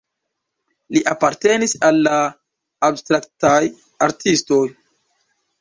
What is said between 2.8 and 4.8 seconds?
abstraktaj artistoj.